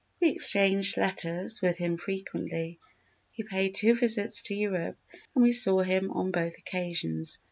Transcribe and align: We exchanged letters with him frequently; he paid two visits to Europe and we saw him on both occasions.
We 0.19 0.29
exchanged 0.31 0.97
letters 0.97 1.61
with 1.61 1.77
him 1.77 1.95
frequently; 1.97 2.79
he 3.33 3.43
paid 3.43 3.75
two 3.75 3.93
visits 3.93 4.41
to 4.47 4.55
Europe 4.55 4.97
and 5.35 5.43
we 5.43 5.51
saw 5.51 5.81
him 5.81 6.09
on 6.09 6.31
both 6.31 6.57
occasions. 6.57 7.37